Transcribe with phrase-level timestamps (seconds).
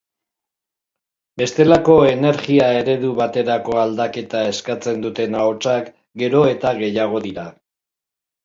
[1.41, 7.47] Bestelako energia-eredu baterako aldaketa eskatzen duten ahotsak gero eta gehiago dira.